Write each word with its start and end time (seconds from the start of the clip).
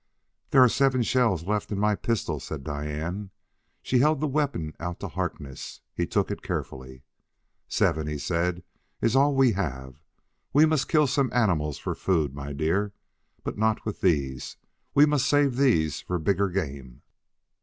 "There 0.49 0.63
are 0.63 0.67
seven 0.67 1.03
shells 1.03 1.43
left 1.43 1.71
in 1.71 1.77
my 1.77 1.93
pistol," 1.93 2.39
said 2.39 2.63
Diane. 2.63 3.29
She 3.83 3.99
held 3.99 4.19
the 4.19 4.25
weapon 4.25 4.73
out 4.79 4.99
to 5.01 5.07
Harkness; 5.07 5.81
he 5.93 6.07
took 6.07 6.31
it 6.31 6.41
carefully. 6.41 7.03
"Seven," 7.67 8.07
he 8.07 8.17
said; 8.17 8.63
"it 9.01 9.05
is 9.05 9.15
all 9.15 9.35
we 9.35 9.51
have. 9.51 10.01
We 10.53 10.65
must 10.65 10.87
kill 10.89 11.05
some 11.05 11.29
animals 11.31 11.77
for 11.77 11.93
food, 11.93 12.33
my 12.33 12.51
dear, 12.51 12.93
but 13.43 13.59
not 13.59 13.85
with 13.85 14.01
these; 14.01 14.57
we 14.95 15.05
must 15.05 15.29
save 15.29 15.55
these 15.55 16.01
for 16.01 16.17
bigger 16.17 16.49
game." 16.49 17.03